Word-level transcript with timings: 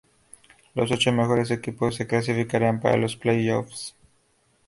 Los 0.73 0.89
ocho 0.91 1.11
mejores 1.11 1.51
equipos 1.51 1.93
se 1.97 2.07
clasificarían 2.07 2.79
para 2.79 2.97
los 2.97 3.15
playoffs. 3.15 3.95